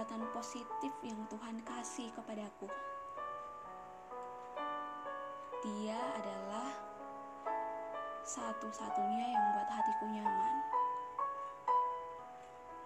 [0.00, 2.64] kekuatan positif yang Tuhan kasih kepadaku.
[5.60, 6.72] Dia adalah
[8.24, 10.54] satu-satunya yang membuat hatiku nyaman.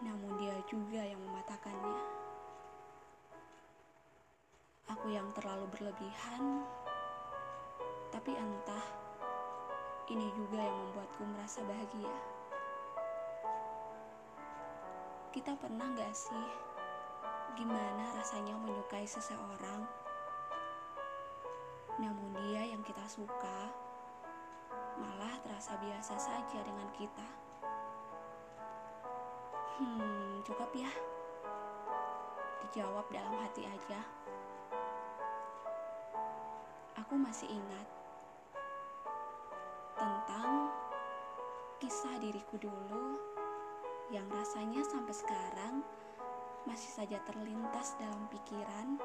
[0.03, 2.03] Namun dia juga yang mematahkannya.
[4.99, 6.67] Aku yang terlalu berlebihan,
[8.11, 8.87] tapi entah
[10.11, 12.17] ini juga yang membuatku merasa bahagia.
[15.31, 16.74] Kita pernah gak sih
[17.55, 19.87] gimana rasanya menyukai seseorang,
[22.03, 23.71] namun dia yang kita suka
[24.99, 27.29] malah terasa biasa saja dengan kita.
[29.79, 30.91] Hmm, cukup ya.
[32.67, 34.03] Dijawab dalam hati aja.
[36.99, 37.87] Aku masih ingat
[39.95, 40.71] tentang
[41.79, 43.19] kisah diriku dulu
[44.11, 45.75] yang rasanya sampai sekarang
[46.65, 48.97] masih saja terlintas dalam pikiran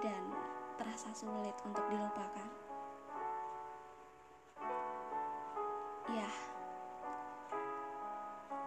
[0.00, 0.22] dan
[0.80, 2.48] terasa sulit untuk dilupakan.
[6.12, 6.30] Ya,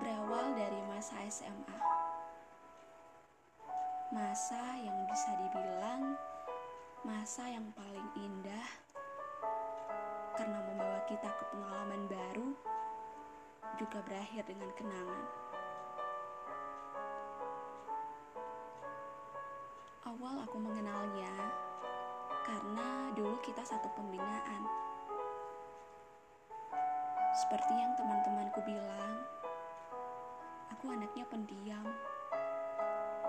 [0.01, 1.77] berawal dari masa SMA.
[4.09, 6.17] Masa yang bisa dibilang
[7.05, 8.67] masa yang paling indah
[10.35, 12.49] karena membawa kita ke pengalaman baru
[13.77, 15.48] juga berakhir dengan kenangan.
[20.19, 21.31] Awal aku mengenalnya
[22.43, 24.67] karena dulu kita satu pembinaan.
[27.39, 29.23] Seperti yang teman-temanku bilang,
[30.75, 31.87] aku anaknya pendiam.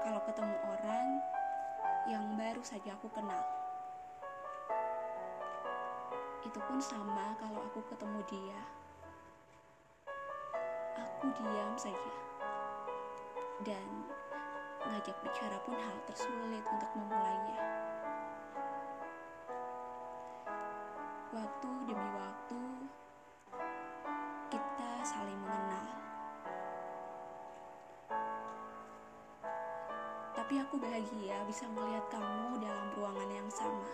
[0.02, 1.08] Kalau ketemu orang
[2.10, 3.46] yang baru saja aku kenal,
[6.42, 8.60] itu pun sama kalau aku ketemu dia
[10.98, 12.12] aku diam saja.
[13.62, 14.10] Dan
[14.88, 17.60] ngajak bicara pun hal tersulit untuk memulainya.
[21.30, 22.62] Waktu demi waktu,
[24.50, 25.88] kita saling mengenal.
[30.34, 33.90] Tapi aku bahagia bisa melihat kamu dalam ruangan yang sama.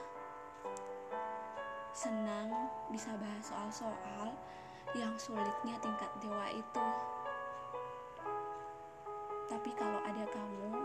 [1.97, 2.49] Senang
[2.93, 4.33] bisa bahas soal-soal
[4.97, 6.87] yang sulitnya tingkat dewa itu.
[9.49, 10.76] Tapi kalau ada kamu,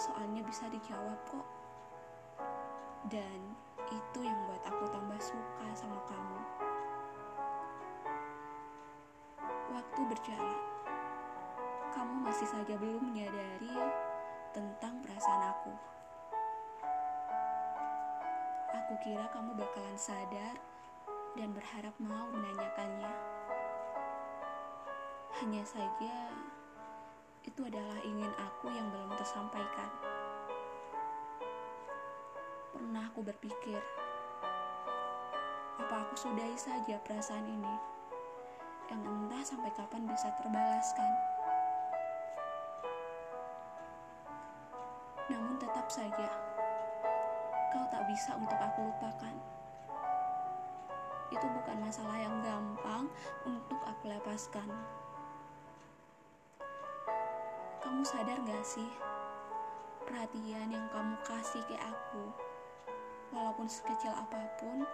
[0.00, 1.44] soalnya bisa dijawab kok.
[3.12, 3.52] Dan
[3.92, 6.40] itu yang buat aku tambah suka sama kamu.
[9.76, 10.60] Waktu berjalan,
[11.92, 13.76] kamu masih saja belum menyadari
[14.56, 15.74] tentang perasaan aku.
[18.72, 20.56] Aku kira kamu bakalan sadar
[21.36, 23.12] dan berharap mau menanyakannya.
[25.40, 26.16] Hanya saja,
[27.44, 29.88] itu adalah ingin aku yang belum tersampaikan.
[32.76, 33.80] Pernah aku berpikir,
[35.80, 37.74] apa aku sudahi saja perasaan ini
[38.92, 41.10] yang entah sampai kapan bisa terbalaskan.
[45.30, 46.28] Namun tetap saja,
[47.70, 49.34] kau tak bisa untuk aku lupakan
[51.30, 53.06] itu bukan masalah yang gampang
[53.46, 54.66] untuk aku lepaskan.
[57.90, 58.86] Kamu sadar gak sih,
[60.06, 62.30] perhatian yang kamu kasih ke aku,
[63.34, 64.86] walaupun sekecil apa pun,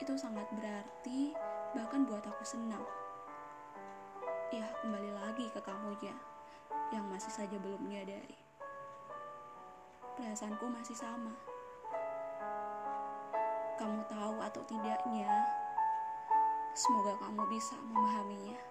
[0.00, 1.36] itu sangat berarti
[1.76, 2.80] bahkan buat aku senang.
[4.48, 6.16] Ya, kembali lagi ke kamu ya,
[6.88, 8.40] yang masih saja belum menyadari.
[10.16, 11.36] Perasaanku masih sama
[13.76, 15.28] kamu tahu atau tidaknya,
[16.72, 18.69] semoga kamu bisa memahaminya.